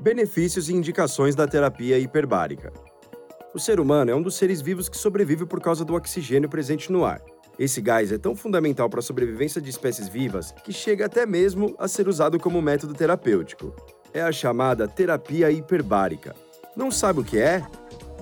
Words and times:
Benefícios 0.00 0.70
e 0.70 0.74
indicações 0.74 1.34
da 1.34 1.46
terapia 1.46 1.98
hiperbárica. 1.98 2.72
O 3.54 3.58
ser 3.58 3.78
humano 3.78 4.10
é 4.10 4.14
um 4.14 4.22
dos 4.22 4.34
seres 4.34 4.62
vivos 4.62 4.88
que 4.88 4.96
sobrevive 4.96 5.44
por 5.44 5.60
causa 5.60 5.84
do 5.84 5.94
oxigênio 5.94 6.48
presente 6.48 6.90
no 6.90 7.04
ar. 7.04 7.20
Esse 7.58 7.82
gás 7.82 8.10
é 8.10 8.16
tão 8.16 8.34
fundamental 8.34 8.88
para 8.88 9.00
a 9.00 9.02
sobrevivência 9.02 9.60
de 9.60 9.68
espécies 9.68 10.08
vivas 10.08 10.54
que 10.64 10.72
chega 10.72 11.04
até 11.04 11.26
mesmo 11.26 11.74
a 11.78 11.86
ser 11.86 12.08
usado 12.08 12.38
como 12.38 12.62
método 12.62 12.94
terapêutico. 12.94 13.76
É 14.14 14.22
a 14.22 14.32
chamada 14.32 14.88
terapia 14.88 15.50
hiperbárica. 15.50 16.34
Não 16.74 16.90
sabe 16.90 17.20
o 17.20 17.24
que 17.24 17.38
é? 17.38 17.62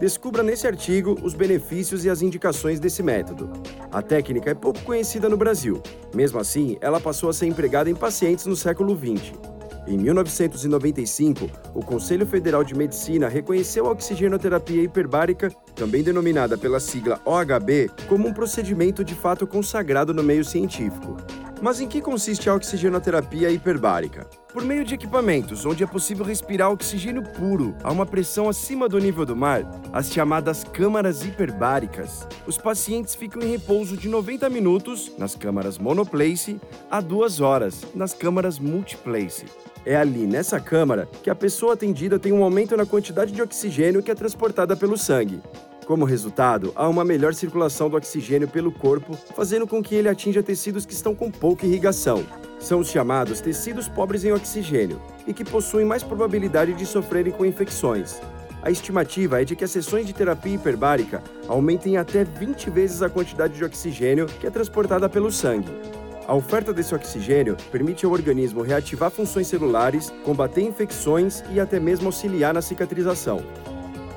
Descubra 0.00 0.42
nesse 0.42 0.66
artigo 0.66 1.16
os 1.22 1.32
benefícios 1.32 2.04
e 2.04 2.10
as 2.10 2.22
indicações 2.22 2.80
desse 2.80 3.04
método. 3.04 3.52
A 3.92 4.02
técnica 4.02 4.50
é 4.50 4.54
pouco 4.54 4.82
conhecida 4.82 5.28
no 5.28 5.36
Brasil. 5.36 5.80
Mesmo 6.12 6.40
assim, 6.40 6.76
ela 6.80 6.98
passou 6.98 7.30
a 7.30 7.32
ser 7.32 7.46
empregada 7.46 7.88
em 7.88 7.94
pacientes 7.94 8.46
no 8.46 8.56
século 8.56 8.98
XX. 8.98 9.57
Em 9.88 9.96
1995, 9.96 11.50
o 11.74 11.82
Conselho 11.82 12.26
Federal 12.26 12.62
de 12.62 12.74
Medicina 12.74 13.26
reconheceu 13.26 13.86
a 13.86 13.90
oxigenoterapia 13.92 14.82
hiperbárica, 14.82 15.50
também 15.74 16.02
denominada 16.02 16.58
pela 16.58 16.78
sigla 16.78 17.18
OHB, 17.24 17.90
como 18.06 18.28
um 18.28 18.34
procedimento 18.34 19.02
de 19.02 19.14
fato 19.14 19.46
consagrado 19.46 20.12
no 20.12 20.22
meio 20.22 20.44
científico. 20.44 21.16
Mas 21.62 21.80
em 21.80 21.88
que 21.88 22.02
consiste 22.02 22.50
a 22.50 22.54
oxigenoterapia 22.54 23.50
hiperbárica? 23.50 24.26
Por 24.58 24.64
meio 24.64 24.84
de 24.84 24.96
equipamentos 24.96 25.64
onde 25.64 25.84
é 25.84 25.86
possível 25.86 26.24
respirar 26.24 26.72
oxigênio 26.72 27.22
puro 27.22 27.76
a 27.80 27.92
uma 27.92 28.04
pressão 28.04 28.48
acima 28.48 28.88
do 28.88 28.98
nível 28.98 29.24
do 29.24 29.36
mar, 29.36 29.62
as 29.92 30.10
chamadas 30.10 30.64
câmaras 30.64 31.24
hiperbáricas, 31.24 32.26
os 32.44 32.58
pacientes 32.58 33.14
ficam 33.14 33.40
em 33.40 33.52
repouso 33.52 33.96
de 33.96 34.08
90 34.08 34.50
minutos 34.50 35.12
nas 35.16 35.36
câmaras 35.36 35.78
monoplace 35.78 36.60
a 36.90 37.00
2 37.00 37.40
horas 37.40 37.86
nas 37.94 38.12
câmaras 38.12 38.58
multiplace. 38.58 39.44
É 39.86 39.94
ali, 39.94 40.26
nessa 40.26 40.58
câmara, 40.58 41.08
que 41.22 41.30
a 41.30 41.36
pessoa 41.36 41.74
atendida 41.74 42.18
tem 42.18 42.32
um 42.32 42.42
aumento 42.42 42.76
na 42.76 42.84
quantidade 42.84 43.30
de 43.30 43.40
oxigênio 43.40 44.02
que 44.02 44.10
é 44.10 44.14
transportada 44.16 44.76
pelo 44.76 44.98
sangue. 44.98 45.40
Como 45.86 46.04
resultado, 46.04 46.72
há 46.74 46.88
uma 46.88 47.04
melhor 47.04 47.32
circulação 47.32 47.88
do 47.88 47.96
oxigênio 47.96 48.48
pelo 48.48 48.72
corpo, 48.72 49.16
fazendo 49.36 49.68
com 49.68 49.80
que 49.80 49.94
ele 49.94 50.08
atinja 50.08 50.42
tecidos 50.42 50.84
que 50.84 50.94
estão 50.94 51.14
com 51.14 51.30
pouca 51.30 51.64
irrigação. 51.64 52.26
São 52.58 52.80
os 52.80 52.90
chamados 52.90 53.40
tecidos 53.40 53.88
pobres 53.88 54.24
em 54.24 54.32
oxigênio 54.32 55.00
e 55.26 55.32
que 55.32 55.44
possuem 55.44 55.86
mais 55.86 56.02
probabilidade 56.02 56.72
de 56.74 56.84
sofrerem 56.84 57.32
com 57.32 57.44
infecções. 57.44 58.20
A 58.62 58.70
estimativa 58.70 59.40
é 59.40 59.44
de 59.44 59.54
que 59.54 59.64
as 59.64 59.70
sessões 59.70 60.06
de 60.06 60.12
terapia 60.12 60.54
hiperbárica 60.54 61.22
aumentem 61.46 61.96
até 61.96 62.24
20 62.24 62.70
vezes 62.70 63.00
a 63.02 63.08
quantidade 63.08 63.54
de 63.54 63.64
oxigênio 63.64 64.26
que 64.26 64.46
é 64.46 64.50
transportada 64.50 65.08
pelo 65.08 65.30
sangue. 65.30 65.70
A 66.26 66.34
oferta 66.34 66.74
desse 66.74 66.94
oxigênio 66.94 67.56
permite 67.70 68.04
ao 68.04 68.12
organismo 68.12 68.60
reativar 68.60 69.10
funções 69.10 69.46
celulares, 69.46 70.12
combater 70.24 70.60
infecções 70.60 71.42
e 71.50 71.60
até 71.60 71.78
mesmo 71.80 72.06
auxiliar 72.06 72.52
na 72.52 72.60
cicatrização. 72.60 73.40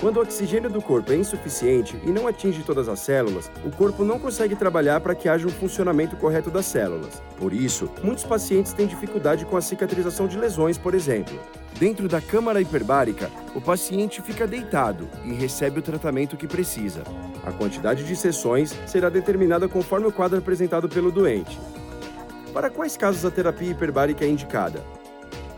Quando 0.00 0.16
o 0.18 0.20
oxigênio 0.20 0.68
do 0.68 0.82
corpo 0.82 1.12
é 1.12 1.16
insuficiente 1.16 1.98
e 2.04 2.10
não 2.10 2.26
atinge 2.26 2.62
todas 2.62 2.88
as 2.88 3.00
células, 3.00 3.50
o 3.64 3.70
corpo 3.70 4.04
não 4.04 4.18
consegue 4.18 4.56
trabalhar 4.56 5.00
para 5.00 5.14
que 5.14 5.28
haja 5.28 5.46
um 5.46 5.50
funcionamento 5.50 6.16
correto 6.16 6.50
das 6.50 6.66
células. 6.66 7.22
Por 7.38 7.52
isso, 7.52 7.88
muitos 8.02 8.24
pacientes 8.24 8.72
têm 8.72 8.86
dificuldade 8.86 9.46
com 9.46 9.56
a 9.56 9.62
cicatrização 9.62 10.26
de 10.26 10.36
lesões, 10.36 10.76
por 10.76 10.94
exemplo. 10.94 11.38
Dentro 11.78 12.08
da 12.08 12.20
câmara 12.20 12.60
hiperbárica, 12.60 13.30
o 13.54 13.60
paciente 13.60 14.20
fica 14.20 14.46
deitado 14.46 15.08
e 15.24 15.32
recebe 15.32 15.78
o 15.78 15.82
tratamento 15.82 16.36
que 16.36 16.46
precisa. 16.46 17.02
A 17.44 17.52
quantidade 17.52 18.04
de 18.04 18.16
sessões 18.16 18.74
será 18.86 19.08
determinada 19.08 19.68
conforme 19.68 20.06
o 20.06 20.12
quadro 20.12 20.38
apresentado 20.38 20.88
pelo 20.88 21.10
doente. 21.10 21.58
Para 22.52 22.70
quais 22.70 22.96
casos 22.96 23.24
a 23.24 23.30
terapia 23.30 23.70
hiperbárica 23.70 24.24
é 24.24 24.28
indicada? 24.28 24.84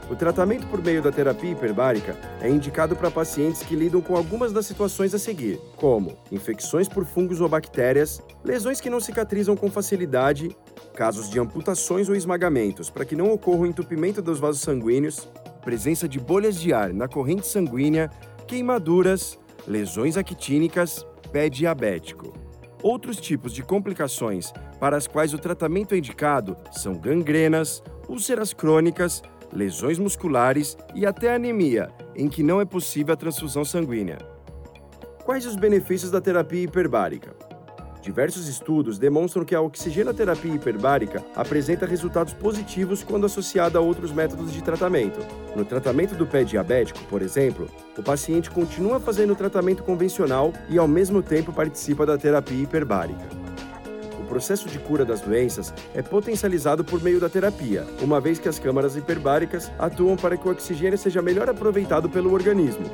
O 0.09 0.15
tratamento 0.15 0.67
por 0.69 0.81
meio 0.83 1.03
da 1.03 1.11
terapia 1.11 1.51
hiperbárica 1.51 2.17
é 2.41 2.49
indicado 2.49 2.95
para 2.95 3.11
pacientes 3.11 3.63
que 3.63 3.75
lidam 3.75 4.01
com 4.01 4.17
algumas 4.17 4.53
das 4.53 4.65
situações 4.65 5.13
a 5.15 5.19
seguir, 5.19 5.59
como 5.77 6.17
infecções 6.31 6.89
por 6.89 7.05
fungos 7.05 7.41
ou 7.41 7.49
bactérias, 7.49 8.23
lesões 8.45 8.81
que 8.81 8.89
não 8.89 9.01
cicatrizam 9.01 9.57
com 9.57 9.69
facilidade, 9.69 10.57
casos 10.95 11.29
de 11.29 11.41
amputações 11.41 12.09
ou 12.09 12.15
esmagamentos 12.15 12.89
para 12.89 13.05
que 13.05 13.17
não 13.17 13.33
ocorra 13.33 13.63
o 13.63 13.67
entupimento 13.67 14.23
dos 14.23 14.39
vasos 14.39 14.63
sanguíneos, 14.63 15.29
presença 15.63 16.09
de 16.09 16.21
bolhas 16.21 16.55
de 16.61 16.73
ar 16.73 16.93
na 16.93 17.09
corrente 17.09 17.47
sanguínea, 17.49 18.09
queimaduras, 18.47 19.37
lesões 19.67 20.17
actínicas, 20.17 21.05
pé 21.33 21.49
diabético. 21.49 22.33
Outros 22.81 23.17
tipos 23.17 23.53
de 23.53 23.65
complicações 23.65 24.53
para 24.79 24.97
as 24.97 25.09
quais 25.09 25.35
o 25.35 25.39
tratamento 25.39 25.97
é 25.97 25.99
indicado 25.99 26.57
são 26.71 26.95
gangrenas, 26.95 27.83
úlceras 28.09 28.53
crônicas, 28.53 29.23
lesões 29.57 29.99
musculares 29.99 30.77
e 30.95 31.07
até 31.07 31.35
anemia, 31.35 31.91
em 32.15 32.29
que 32.29 32.43
não 32.43 32.61
é 32.61 32.65
possível 32.65 33.15
a 33.15 33.17
transfusão 33.17 33.65
sanguínea. 33.65 34.19
Quais 35.25 35.47
os 35.47 35.57
benefícios 35.57 36.11
da 36.11 36.21
terapia 36.21 36.63
hiperbárica? 36.63 37.35
Diversos 38.03 38.47
estudos 38.47 39.01
demonstram 39.01 39.45
que 39.45 39.53
a 39.53 39.61
oxigenoterapia 39.61 40.55
hiperbárica 40.55 41.25
apresenta 41.35 41.85
resultados 41.85 42.33
positivos 42.33 43.03
quando 43.03 43.27
associada 43.27 43.79
a 43.79 43.83
outros 43.83 44.13
métodos 44.13 44.53
de 44.53 44.63
tratamento. 44.63 45.19
No 45.57 45.65
tratamento 45.65 46.15
do 46.15 46.25
pé 46.25 46.45
diabético, 46.45 47.01
por 47.11 47.21
exemplo, 47.21 47.69
o 47.99 48.03
paciente 48.05 48.49
continua 48.49 49.01
fazendo 49.01 49.33
o 49.33 49.37
tratamento 49.37 49.83
convencional 49.83 50.53
e 50.69 50.79
ao 50.79 50.87
mesmo 50.87 51.21
tempo 51.21 51.53
participa 51.53 52.07
da 52.07 52.17
terapia 52.17 52.63
hiperbárica. 52.63 53.46
O 54.27 54.29
processo 54.29 54.69
de 54.69 54.81
cura 54.81 55.05
das 55.05 55.21
doenças 55.21 55.73
é 55.95 56.03
potencializado 56.03 56.85
por 56.85 57.01
meio 57.01 57.21
da 57.21 57.29
terapia, 57.29 57.87
uma 58.03 58.21
vez 58.21 58.41
que 58.41 58.49
as 58.49 58.59
câmaras 58.59 58.97
hiperbáricas 58.97 59.71
atuam 59.79 60.17
para 60.17 60.37
que 60.37 60.49
o 60.49 60.51
oxigênio 60.51 60.99
seja 60.99 61.23
melhor 61.23 61.49
aproveitado 61.49 62.11
pelo 62.11 62.33
organismo, 62.33 62.91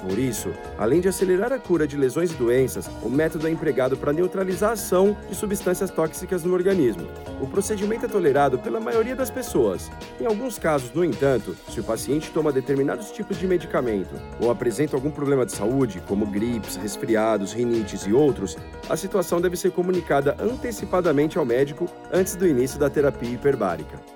por 0.00 0.18
isso, 0.18 0.52
além 0.78 1.00
de 1.00 1.08
acelerar 1.08 1.52
a 1.52 1.58
cura 1.58 1.86
de 1.86 1.96
lesões 1.96 2.30
e 2.30 2.34
doenças, 2.34 2.88
o 3.02 3.08
método 3.08 3.46
é 3.46 3.50
empregado 3.50 3.96
para 3.96 4.12
neutralizar 4.12 4.70
a 4.70 4.72
ação 4.74 5.16
de 5.28 5.34
substâncias 5.34 5.90
tóxicas 5.90 6.44
no 6.44 6.54
organismo. 6.54 7.06
O 7.40 7.46
procedimento 7.46 8.06
é 8.06 8.08
tolerado 8.08 8.58
pela 8.58 8.80
maioria 8.80 9.16
das 9.16 9.30
pessoas. 9.30 9.90
Em 10.20 10.26
alguns 10.26 10.58
casos, 10.58 10.92
no 10.92 11.04
entanto, 11.04 11.56
se 11.68 11.80
o 11.80 11.84
paciente 11.84 12.30
toma 12.30 12.52
determinados 12.52 13.10
tipos 13.10 13.38
de 13.38 13.46
medicamento 13.46 14.14
ou 14.40 14.50
apresenta 14.50 14.96
algum 14.96 15.10
problema 15.10 15.46
de 15.46 15.52
saúde, 15.52 16.02
como 16.06 16.26
gripes, 16.26 16.76
resfriados, 16.76 17.52
rinites 17.52 18.02
e 18.02 18.12
outros, 18.12 18.56
a 18.88 18.96
situação 18.96 19.40
deve 19.40 19.56
ser 19.56 19.70
comunicada 19.72 20.36
antecipadamente 20.38 21.38
ao 21.38 21.44
médico 21.44 21.86
antes 22.12 22.36
do 22.36 22.46
início 22.46 22.78
da 22.78 22.90
terapia 22.90 23.30
hiperbárica. 23.30 24.15